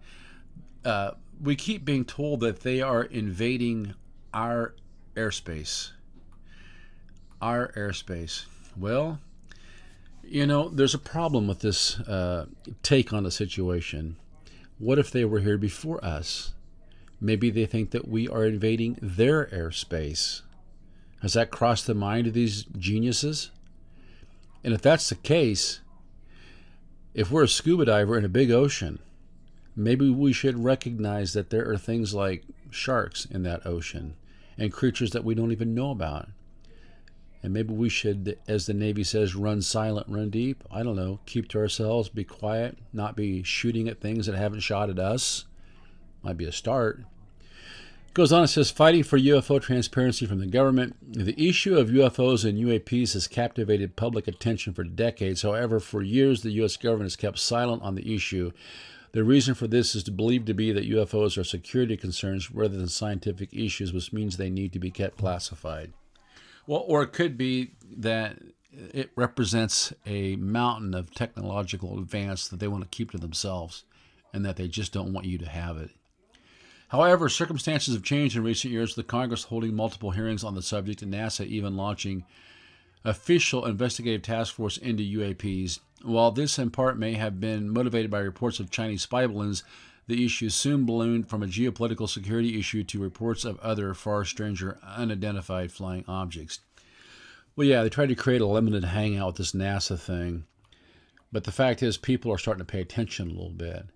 uh, 0.85 1.13
we 1.41 1.55
keep 1.55 1.85
being 1.85 2.05
told 2.05 2.41
that 2.41 2.61
they 2.61 2.81
are 2.81 3.03
invading 3.03 3.95
our 4.33 4.75
airspace. 5.15 5.91
Our 7.41 7.73
airspace. 7.73 8.47
Well, 8.77 9.21
you 10.23 10.47
know, 10.47 10.69
there's 10.69 10.95
a 10.95 10.99
problem 10.99 11.47
with 11.47 11.61
this 11.61 12.01
uh, 12.01 12.47
take 12.83 13.13
on 13.13 13.25
the 13.25 13.31
situation. 13.31 14.17
What 14.79 14.99
if 14.99 15.11
they 15.11 15.25
were 15.25 15.41
here 15.41 15.59
before 15.59 16.03
us? 16.05 16.55
Maybe 17.25 17.49
they 17.49 17.65
think 17.65 17.93
that 17.93 18.07
we 18.07 18.29
are 18.29 18.45
invading 18.45 18.99
their 19.01 19.47
airspace. 19.47 20.43
Has 21.23 21.33
that 21.33 21.51
crossed 21.51 21.87
the 21.87 21.95
mind 21.95 22.27
of 22.27 22.35
these 22.35 22.65
geniuses? 22.77 23.51
And 24.63 24.75
if 24.75 24.83
that's 24.83 25.09
the 25.09 25.15
case, 25.15 25.81
if 27.15 27.31
we're 27.31 27.45
a 27.45 27.49
scuba 27.49 27.87
diver 27.87 28.19
in 28.19 28.27
a 28.27 28.29
big 28.29 28.51
ocean, 28.51 28.99
maybe 29.75 30.11
we 30.11 30.35
should 30.35 30.63
recognize 30.63 31.33
that 31.33 31.49
there 31.49 31.67
are 31.71 31.79
things 31.79 32.13
like 32.13 32.45
sharks 32.69 33.25
in 33.25 33.43
that 33.45 33.65
ocean 33.65 34.17
and 34.59 34.71
creatures 34.71 35.13
that 35.13 35.25
we 35.25 35.35
don't 35.35 35.51
even 35.51 35.75
know 35.75 35.93
about. 35.93 36.29
And 37.43 37.55
maybe 37.55 37.73
we 37.73 37.89
should, 37.89 38.39
as 38.47 38.67
the 38.67 38.75
Navy 38.75 39.03
says, 39.03 39.35
run 39.35 39.63
silent, 39.63 40.09
run 40.11 40.29
deep. 40.29 40.63
I 40.71 40.83
don't 40.83 40.97
know, 40.97 41.21
keep 41.25 41.49
to 41.49 41.59
ourselves, 41.59 42.11
be 42.11 42.25
quiet, 42.25 42.77
not 42.93 43.17
be 43.17 43.43
shooting 43.43 43.89
at 43.89 44.03
things 44.03 44.27
that 44.27 44.35
haven't 44.35 44.61
shot 44.61 44.91
at 44.91 44.99
us. 44.99 45.47
Might 46.23 46.37
be 46.37 46.45
a 46.45 46.53
start. 46.53 47.05
Goes 48.15 48.33
on, 48.33 48.45
it 48.45 48.49
says, 48.49 48.71
fighting 48.71 49.03
for 49.03 49.19
UFO 49.19 49.61
transparency 49.61 50.25
from 50.25 50.39
the 50.39 50.47
government. 50.47 50.95
The 51.03 51.35
issue 51.37 51.77
of 51.77 51.89
UFOs 51.89 52.49
and 52.49 52.57
UAPs 52.57 53.15
has 53.15 53.27
captivated 53.27 53.97
public 53.97 54.29
attention 54.29 54.73
for 54.73 54.85
decades. 54.85 55.43
However, 55.43 55.81
for 55.81 56.01
years, 56.01 56.43
the 56.43 56.53
U.S. 56.53 56.77
government 56.77 57.07
has 57.07 57.17
kept 57.17 57.41
silent 57.41 57.83
on 57.83 57.97
the 57.97 58.15
issue. 58.15 58.53
The 59.11 59.25
reason 59.25 59.55
for 59.55 59.67
this 59.67 59.97
is 59.97 60.05
believed 60.05 60.47
to 60.47 60.55
be 60.55 60.71
that 60.71 60.89
UFOs 60.89 61.37
are 61.37 61.43
security 61.43 61.97
concerns 61.97 62.53
rather 62.53 62.77
than 62.77 62.87
scientific 62.87 63.53
issues, 63.53 63.93
which 63.93 64.13
means 64.13 64.37
they 64.37 64.49
need 64.49 64.73
to 64.75 64.79
be 64.79 64.93
kept 64.93 65.19
classified. 65.19 65.93
Well, 66.69 66.85
or 66.87 67.03
it 67.03 67.13
could 67.13 67.37
be 67.37 67.73
that 67.97 68.39
it 68.73 69.11
represents 69.17 69.93
a 70.07 70.37
mountain 70.37 70.95
of 70.95 71.13
technological 71.13 71.99
advance 71.99 72.47
that 72.47 72.61
they 72.61 72.69
want 72.69 72.85
to 72.85 72.97
keep 72.97 73.11
to 73.11 73.19
themselves 73.19 73.83
and 74.33 74.45
that 74.45 74.55
they 74.55 74.69
just 74.69 74.93
don't 74.93 75.13
want 75.13 75.27
you 75.27 75.37
to 75.39 75.49
have 75.49 75.79
it. 75.79 75.91
However, 76.89 77.29
circumstances 77.29 77.95
have 77.95 78.03
changed 78.03 78.37
in 78.37 78.45
recent 78.45 78.73
years, 78.73 78.97
with 78.97 79.07
the 79.07 79.11
Congress 79.11 79.45
holding 79.45 79.75
multiple 79.75 80.13
hearings 80.13 80.45
on 80.45 80.55
the 80.55 80.63
subject 80.63 81.03
and 81.03 81.13
NASA 81.13 81.47
even 81.47 81.77
launching 81.77 82.25
official 83.05 83.67
investigative 83.67 84.23
task 84.23 84.55
force 84.55 84.77
into 84.77 85.03
UAPs. 85.03 85.81
While 86.03 86.31
this 86.31 86.59
in 86.59 86.71
part 86.71 86.99
may 86.99 87.15
have 87.15 87.41
been 87.41 87.71
motivated 87.71 88.11
by 88.11 88.21
reports 88.21 88.61
of 88.61 88.71
Chinese 88.71 89.03
spy 89.03 89.27
balloons, 89.27 89.65
the 90.07 90.25
issue 90.25 90.51
soon 90.51 90.85
ballooned 90.85 91.29
from 91.29 91.43
a 91.43 91.47
geopolitical 91.47 92.09
security 92.09 92.59
issue 92.59 92.85
to 92.85 92.99
reports 92.99 93.45
of 93.45 93.59
other 93.61 93.95
far 93.95 94.25
stranger 94.25 94.79
unidentified 94.83 95.73
flying 95.73 96.05
objects. 96.07 96.61
Well, 97.57 97.67
yeah, 97.67 97.83
they 97.83 97.89
tried 97.89 98.09
to 98.11 98.15
create 98.15 98.41
a 98.41 98.47
limited 98.47 98.85
hangout 98.85 99.29
with 99.29 99.37
this 99.37 99.53
NASA 99.53 99.99
thing. 99.99 100.45
But 101.33 101.45
the 101.45 101.53
fact 101.53 101.83
is, 101.83 101.97
people 101.97 102.33
are 102.33 102.39
starting 102.39 102.65
to 102.65 102.71
pay 102.71 102.81
attention 102.81 103.29
a 103.29 103.33
little 103.33 103.51
bit. 103.51 103.87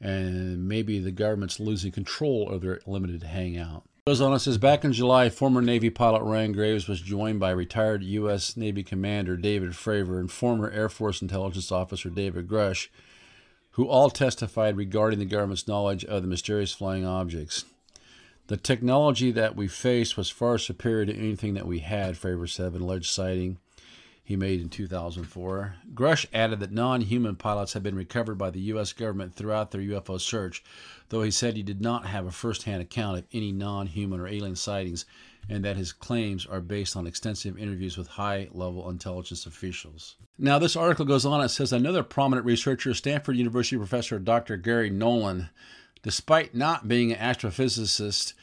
And 0.00 0.68
maybe 0.68 0.98
the 0.98 1.10
government's 1.10 1.58
losing 1.58 1.92
control 1.92 2.50
of 2.50 2.60
their 2.60 2.80
limited 2.86 3.22
hangout. 3.22 3.84
Goes 4.06 4.20
on 4.20 4.32
and 4.32 4.40
says 4.40 4.58
back 4.58 4.84
in 4.84 4.92
July, 4.92 5.30
former 5.30 5.60
Navy 5.60 5.90
pilot 5.90 6.22
Ryan 6.22 6.52
Graves 6.52 6.86
was 6.86 7.00
joined 7.00 7.40
by 7.40 7.50
retired 7.50 8.04
U.S. 8.04 8.56
Navy 8.56 8.84
Commander 8.84 9.36
David 9.36 9.72
Fravor 9.72 10.20
and 10.20 10.30
former 10.30 10.70
Air 10.70 10.88
Force 10.88 11.20
Intelligence 11.22 11.72
Officer 11.72 12.08
David 12.08 12.46
Grusch, 12.46 12.88
who 13.72 13.88
all 13.88 14.10
testified 14.10 14.76
regarding 14.76 15.18
the 15.18 15.24
government's 15.24 15.66
knowledge 15.66 16.04
of 16.04 16.22
the 16.22 16.28
mysterious 16.28 16.72
flying 16.72 17.04
objects. 17.04 17.64
The 18.46 18.56
technology 18.56 19.32
that 19.32 19.56
we 19.56 19.66
faced 19.66 20.16
was 20.16 20.30
far 20.30 20.56
superior 20.56 21.06
to 21.06 21.16
anything 21.16 21.54
that 21.54 21.66
we 21.66 21.80
had, 21.80 22.14
Fravor 22.14 22.48
said 22.48 22.74
in 22.74 22.82
alleged 22.82 23.10
sighting 23.10 23.58
he 24.26 24.34
made 24.36 24.60
in 24.60 24.68
2004. 24.68 25.76
Grusch 25.94 26.26
added 26.34 26.58
that 26.58 26.72
non 26.72 27.00
human 27.00 27.36
pilots 27.36 27.74
had 27.74 27.82
been 27.82 27.94
recovered 27.94 28.34
by 28.34 28.50
the 28.50 28.60
U.S. 28.60 28.92
government 28.92 29.34
throughout 29.34 29.70
their 29.70 29.80
UFO 29.80 30.20
search, 30.20 30.64
though 31.10 31.22
he 31.22 31.30
said 31.30 31.56
he 31.56 31.62
did 31.62 31.80
not 31.80 32.06
have 32.06 32.26
a 32.26 32.32
first 32.32 32.64
hand 32.64 32.82
account 32.82 33.18
of 33.18 33.24
any 33.32 33.52
non 33.52 33.86
human 33.86 34.18
or 34.20 34.26
alien 34.26 34.56
sightings 34.56 35.06
and 35.48 35.64
that 35.64 35.76
his 35.76 35.92
claims 35.92 36.44
are 36.44 36.60
based 36.60 36.96
on 36.96 37.06
extensive 37.06 37.56
interviews 37.56 37.96
with 37.96 38.08
high 38.08 38.48
level 38.50 38.90
intelligence 38.90 39.46
officials. 39.46 40.16
Now, 40.36 40.58
this 40.58 40.74
article 40.74 41.04
goes 41.04 41.24
on. 41.24 41.40
It 41.40 41.50
says 41.50 41.72
another 41.72 42.02
prominent 42.02 42.44
researcher, 42.44 42.92
Stanford 42.94 43.36
University 43.36 43.76
professor 43.76 44.18
Dr. 44.18 44.56
Garry 44.56 44.90
Nolan, 44.90 45.50
Despite 46.06 46.54
not 46.54 46.86
being 46.86 47.12
an 47.12 47.18
astrophysicist, 47.18 48.34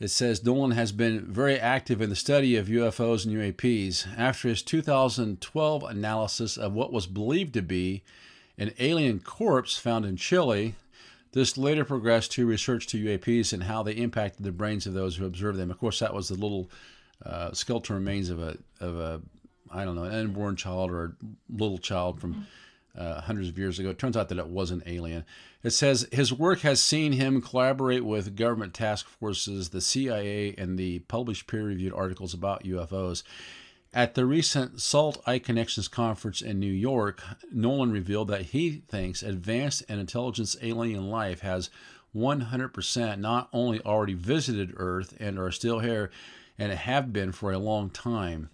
it 0.00 0.08
says 0.08 0.44
Nolan 0.44 0.72
has 0.72 0.92
been 0.92 1.32
very 1.32 1.58
active 1.58 2.00
in 2.00 2.10
the 2.10 2.16
study 2.16 2.56
of 2.56 2.68
UFOs 2.68 3.26
and 3.26 3.34
UAPs. 3.34 4.06
After 4.16 4.48
his 4.48 4.62
2012 4.62 5.82
analysis 5.82 6.56
of 6.56 6.72
what 6.72 6.92
was 6.92 7.06
believed 7.06 7.54
to 7.54 7.62
be 7.62 8.02
an 8.56 8.72
alien 8.78 9.20
corpse 9.20 9.76
found 9.76 10.04
in 10.04 10.16
Chile, 10.16 10.74
this 11.32 11.58
later 11.58 11.84
progressed 11.84 12.32
to 12.32 12.46
research 12.46 12.86
to 12.88 13.04
UAPs 13.04 13.52
and 13.52 13.64
how 13.64 13.82
they 13.82 13.92
impacted 13.92 14.44
the 14.44 14.52
brains 14.52 14.86
of 14.86 14.94
those 14.94 15.16
who 15.16 15.26
observed 15.26 15.58
them. 15.58 15.70
Of 15.70 15.78
course, 15.78 15.98
that 15.98 16.14
was 16.14 16.28
the 16.28 16.34
little 16.34 16.70
uh, 17.24 17.52
skeletal 17.52 17.96
remains 17.96 18.30
of 18.30 18.40
a 18.40 18.56
of 18.80 18.98
a 18.98 19.20
I 19.70 19.84
don't 19.84 19.96
know 19.96 20.04
an 20.04 20.14
unborn 20.14 20.56
child 20.56 20.90
or 20.90 21.04
a 21.04 21.12
little 21.50 21.78
child 21.78 22.20
from 22.20 22.46
uh, 22.98 23.20
hundreds 23.22 23.48
of 23.48 23.58
years 23.58 23.78
ago. 23.78 23.90
It 23.90 23.98
turns 23.98 24.16
out 24.16 24.28
that 24.28 24.38
it 24.38 24.48
was 24.48 24.70
an 24.70 24.82
alien. 24.84 25.24
It 25.62 25.70
says 25.70 26.08
his 26.12 26.32
work 26.32 26.60
has 26.60 26.82
seen 26.82 27.12
him 27.12 27.40
collaborate 27.40 28.04
with 28.04 28.36
government 28.36 28.74
task 28.74 29.06
forces, 29.06 29.70
the 29.70 29.80
CIA, 29.80 30.54
and 30.58 30.78
the 30.78 31.00
published 31.00 31.46
peer 31.46 31.64
reviewed 31.64 31.92
articles 31.92 32.34
about 32.34 32.64
UFOs. 32.64 33.22
At 33.94 34.14
the 34.14 34.26
recent 34.26 34.82
SALT 34.82 35.24
iConnections 35.24 35.90
conference 35.90 36.42
in 36.42 36.60
New 36.60 36.72
York, 36.72 37.22
Nolan 37.50 37.90
revealed 37.90 38.28
that 38.28 38.46
he 38.46 38.82
thinks 38.88 39.22
advanced 39.22 39.82
and 39.88 39.98
intelligence 39.98 40.56
alien 40.60 41.08
life 41.08 41.40
has 41.40 41.70
100% 42.14 43.18
not 43.18 43.48
only 43.52 43.80
already 43.80 44.14
visited 44.14 44.74
Earth 44.76 45.14
and 45.18 45.38
are 45.38 45.50
still 45.50 45.78
here 45.78 46.10
and 46.58 46.72
have 46.72 47.12
been 47.12 47.32
for 47.32 47.52
a 47.52 47.58
long 47.58 47.88
time. 47.88 48.50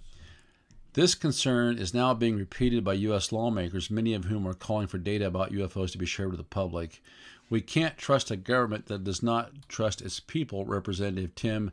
This 0.94 1.16
concern 1.16 1.76
is 1.76 1.92
now 1.92 2.14
being 2.14 2.36
repeated 2.36 2.84
by 2.84 2.94
U.S. 2.94 3.32
lawmakers, 3.32 3.90
many 3.90 4.14
of 4.14 4.26
whom 4.26 4.46
are 4.46 4.54
calling 4.54 4.86
for 4.86 4.96
data 4.96 5.26
about 5.26 5.50
UFOs 5.50 5.90
to 5.90 5.98
be 5.98 6.06
shared 6.06 6.30
with 6.30 6.38
the 6.38 6.44
public. 6.44 7.02
We 7.50 7.60
can't 7.62 7.98
trust 7.98 8.30
a 8.30 8.36
government 8.36 8.86
that 8.86 9.02
does 9.02 9.20
not 9.20 9.68
trust 9.68 10.00
its 10.00 10.20
people, 10.20 10.64
Representative 10.64 11.34
Tim 11.34 11.72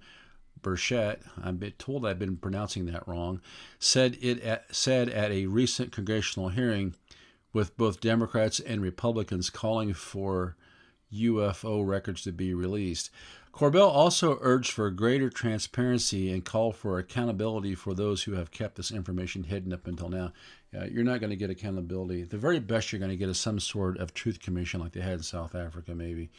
Burchett, 0.64 1.22
I'm 1.42 1.60
told 1.78 2.06
I've 2.06 2.20
been 2.20 2.38
pronouncing 2.38 2.86
that 2.88 3.08
wrong, 3.08 3.42
said 3.80 4.18
it 4.22 4.42
at, 4.42 4.76
said 4.76 5.10
at 5.10 5.32
a 5.32 5.46
recent 5.46 5.92
congressional 5.92 6.50
hearing 6.50 6.96
with 7.54 7.78
both 7.78 8.02
Democrats 8.02 8.60
and 8.60 8.82
Republicans 8.82 9.50
calling 9.50 9.94
for 9.94 10.56
UFO 11.14 11.86
records 11.86 12.24
to 12.24 12.32
be 12.32 12.54
released. 12.54 13.10
Corbell 13.52 13.90
also 13.90 14.38
urged 14.42 14.72
for 14.72 14.90
greater 14.92 15.30
transparency 15.30 16.32
and 16.32 16.46
called 16.46 16.76
for 16.76 16.98
accountability 16.98 17.76
for 17.76 17.94
those 17.94 18.24
who 18.24 18.34
have 18.34 18.50
kept 18.50 18.76
this 18.76 18.92
information 18.92 19.44
hidden 19.44 19.74
up 19.74 19.88
until 19.88 20.10
now. 20.10 20.32
Uh, 20.76 20.86
you're 20.86 21.04
not 21.04 21.20
going 21.20 21.32
to 21.32 21.36
get 21.36 21.50
accountability. 21.50 22.24
The 22.24 22.38
very 22.38 22.60
best 22.60 22.92
you're 22.92 23.00
going 23.00 23.12
to 23.12 23.18
get 23.18 23.28
is 23.28 23.40
some 23.40 23.60
sort 23.60 23.98
of 23.98 24.14
truth 24.14 24.40
commission 24.40 24.80
like 24.80 24.94
they 24.94 25.02
had 25.02 25.14
in 25.14 25.24
South 25.24 25.54
Africa, 25.54 25.94
maybe. 25.94 26.30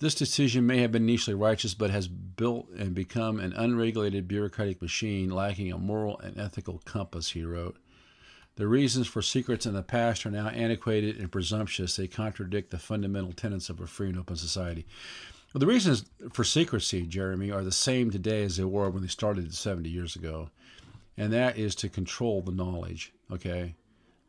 This 0.00 0.16
decision 0.16 0.66
may 0.66 0.78
have 0.78 0.90
been 0.90 1.08
initially 1.08 1.34
righteous, 1.34 1.72
but 1.72 1.90
has 1.90 2.08
built 2.08 2.68
and 2.76 2.94
become 2.94 3.38
an 3.38 3.52
unregulated 3.52 4.26
bureaucratic 4.26 4.82
machine 4.82 5.30
lacking 5.30 5.72
a 5.72 5.78
moral 5.78 6.18
and 6.18 6.38
ethical 6.38 6.82
compass, 6.84 7.30
he 7.30 7.44
wrote. 7.44 7.76
The 8.56 8.66
reasons 8.66 9.06
for 9.06 9.22
secrets 9.22 9.66
in 9.66 9.74
the 9.74 9.82
past 9.82 10.26
are 10.26 10.30
now 10.30 10.48
antiquated 10.48 11.16
and 11.16 11.30
presumptuous. 11.30 11.96
They 11.96 12.06
contradict 12.06 12.70
the 12.70 12.78
fundamental 12.78 13.32
tenets 13.32 13.70
of 13.70 13.80
a 13.80 13.86
free 13.86 14.08
and 14.08 14.18
open 14.18 14.36
society. 14.36 14.86
Well, 15.54 15.60
the 15.60 15.66
reasons 15.68 16.04
for 16.32 16.42
secrecy, 16.42 17.06
Jeremy, 17.06 17.52
are 17.52 17.62
the 17.62 17.70
same 17.70 18.10
today 18.10 18.42
as 18.42 18.56
they 18.56 18.64
were 18.64 18.90
when 18.90 19.02
they 19.02 19.08
started 19.08 19.54
70 19.54 19.88
years 19.88 20.16
ago. 20.16 20.50
And 21.16 21.32
that 21.32 21.56
is 21.56 21.76
to 21.76 21.88
control 21.88 22.42
the 22.42 22.50
knowledge, 22.50 23.12
okay? 23.30 23.76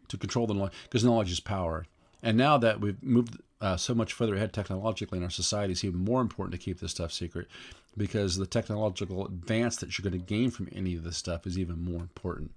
To 0.09 0.17
control 0.17 0.45
the 0.45 0.53
knowledge, 0.53 0.73
because 0.83 1.03
knowledge 1.03 1.31
is 1.31 1.39
power. 1.39 1.87
And 2.21 2.37
now 2.37 2.59
that 2.59 2.79
we've 2.79 3.01
moved 3.01 3.41
uh, 3.59 3.75
so 3.75 3.95
much 3.95 4.13
further 4.13 4.35
ahead 4.35 4.53
technologically 4.53 5.17
in 5.17 5.23
our 5.23 5.31
society, 5.31 5.73
it's 5.73 5.83
even 5.83 5.99
more 5.99 6.21
important 6.21 6.51
to 6.51 6.63
keep 6.63 6.79
this 6.79 6.91
stuff 6.91 7.11
secret 7.11 7.47
because 7.97 8.35
the 8.35 8.45
technological 8.45 9.25
advance 9.25 9.77
that 9.77 9.97
you're 9.97 10.07
going 10.07 10.21
to 10.21 10.27
gain 10.27 10.51
from 10.51 10.69
any 10.75 10.93
of 10.95 11.03
this 11.03 11.17
stuff 11.17 11.47
is 11.47 11.57
even 11.57 11.83
more 11.83 12.01
important. 12.01 12.51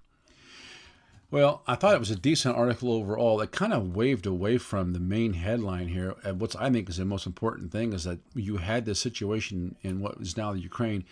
Well, 1.31 1.61
I 1.67 1.75
thought 1.75 1.93
it 1.93 1.99
was 1.99 2.09
a 2.09 2.15
decent 2.15 2.57
article 2.57 2.91
overall. 2.91 3.39
It 3.39 3.51
kind 3.51 3.71
of 3.71 3.95
waved 3.95 4.25
away 4.25 4.57
from 4.57 4.93
the 4.93 4.99
main 4.99 5.33
headline 5.33 5.89
here. 5.89 6.15
And 6.23 6.41
what's 6.41 6.55
I 6.55 6.71
think 6.71 6.89
is 6.89 6.97
the 6.97 7.05
most 7.05 7.27
important 7.27 7.71
thing 7.71 7.93
is 7.93 8.03
that 8.05 8.19
you 8.33 8.57
had 8.57 8.85
this 8.85 8.99
situation 8.99 9.75
in 9.83 9.99
what 9.99 10.17
is 10.19 10.35
now 10.35 10.53
the 10.53 10.59
Ukraine, 10.59 11.05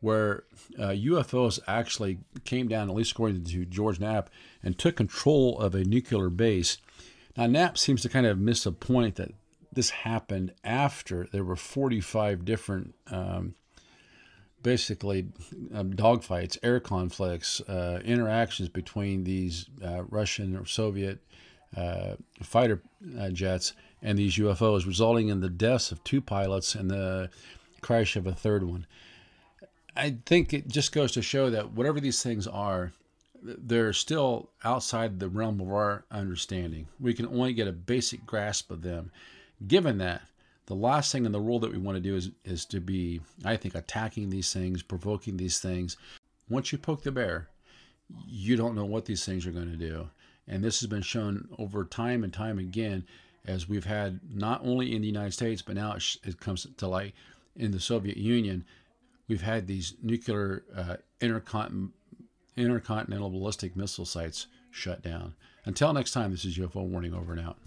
where 0.00 0.42
uh, 0.76 0.88
UFOs 0.88 1.60
actually 1.68 2.18
came 2.44 2.66
down, 2.66 2.90
at 2.90 2.96
least 2.96 3.12
according 3.12 3.44
to 3.44 3.64
George 3.64 4.00
Knapp, 4.00 4.28
and 4.60 4.76
took 4.76 4.96
control 4.96 5.56
of 5.60 5.76
a 5.76 5.84
nuclear 5.84 6.30
base. 6.30 6.78
Now 7.36 7.46
Knapp 7.46 7.78
seems 7.78 8.02
to 8.02 8.08
kind 8.08 8.26
of 8.26 8.40
miss 8.40 8.66
a 8.66 8.72
point 8.72 9.14
that 9.16 9.32
this 9.72 9.90
happened 9.90 10.52
after 10.64 11.28
there 11.30 11.44
were 11.44 11.54
45 11.54 12.44
different 12.44 12.96
um, 13.08 13.54
basically 14.62 15.28
um, 15.74 15.92
dogfights, 15.92 16.58
air 16.62 16.80
conflicts, 16.80 17.60
uh, 17.62 18.00
interactions 18.04 18.68
between 18.68 19.24
these 19.24 19.66
uh, 19.84 20.02
Russian 20.08 20.56
or 20.56 20.66
Soviet 20.66 21.20
uh, 21.76 22.14
fighter 22.42 22.82
uh, 23.18 23.30
jets 23.30 23.72
and 24.02 24.18
these 24.18 24.36
UFOs, 24.36 24.86
resulting 24.86 25.28
in 25.28 25.40
the 25.40 25.48
deaths 25.48 25.92
of 25.92 26.02
two 26.04 26.20
pilots 26.20 26.74
and 26.74 26.90
the 26.90 27.30
crash 27.80 28.16
of 28.16 28.26
a 28.26 28.34
third 28.34 28.62
one. 28.62 28.86
I 29.96 30.16
think 30.24 30.52
it 30.52 30.68
just 30.68 30.92
goes 30.92 31.12
to 31.12 31.22
show 31.22 31.50
that 31.50 31.72
whatever 31.72 32.00
these 32.00 32.22
things 32.22 32.46
are, 32.46 32.92
they're 33.42 33.92
still 33.92 34.50
outside 34.64 35.18
the 35.18 35.28
realm 35.28 35.60
of 35.60 35.72
our 35.72 36.04
understanding. 36.10 36.86
We 36.98 37.14
can 37.14 37.26
only 37.26 37.52
get 37.52 37.68
a 37.68 37.72
basic 37.72 38.26
grasp 38.26 38.70
of 38.70 38.82
them. 38.82 39.10
Given 39.66 39.98
that, 39.98 40.22
the 40.70 40.76
last 40.76 41.10
thing 41.10 41.26
in 41.26 41.32
the 41.32 41.40
world 41.40 41.62
that 41.62 41.72
we 41.72 41.78
want 41.78 41.96
to 41.96 42.00
do 42.00 42.14
is, 42.14 42.30
is 42.44 42.64
to 42.66 42.78
be, 42.78 43.20
I 43.44 43.56
think, 43.56 43.74
attacking 43.74 44.30
these 44.30 44.52
things, 44.52 44.84
provoking 44.84 45.36
these 45.36 45.58
things. 45.58 45.96
Once 46.48 46.70
you 46.70 46.78
poke 46.78 47.02
the 47.02 47.10
bear, 47.10 47.48
you 48.24 48.54
don't 48.54 48.76
know 48.76 48.84
what 48.84 49.04
these 49.04 49.24
things 49.24 49.48
are 49.48 49.50
going 49.50 49.72
to 49.72 49.76
do. 49.76 50.10
And 50.46 50.62
this 50.62 50.78
has 50.78 50.88
been 50.88 51.02
shown 51.02 51.48
over 51.58 51.84
time 51.84 52.22
and 52.22 52.32
time 52.32 52.60
again 52.60 53.04
as 53.44 53.68
we've 53.68 53.84
had 53.84 54.20
not 54.32 54.64
only 54.64 54.94
in 54.94 55.02
the 55.02 55.08
United 55.08 55.32
States, 55.32 55.60
but 55.60 55.74
now 55.74 55.96
it, 55.96 56.38
comes 56.38 56.68
to 56.76 56.86
light 56.86 57.14
in 57.56 57.72
the 57.72 57.80
Soviet 57.80 58.16
Union. 58.16 58.64
We've 59.26 59.42
had 59.42 59.66
these 59.66 59.94
nuclear 60.04 60.62
uh, 60.76 60.96
intercont- 61.20 61.90
intercontinental 62.56 63.30
ballistic 63.30 63.74
missile 63.74 64.06
sites 64.06 64.46
shut 64.70 65.02
down. 65.02 65.34
Until 65.64 65.92
next 65.92 66.12
time, 66.12 66.30
this 66.30 66.44
is 66.44 66.56
UFO 66.58 66.86
Warning 66.86 67.12
over 67.12 67.32
and 67.32 67.40
out. 67.40 67.58